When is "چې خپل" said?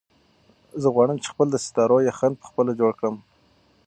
1.23-1.47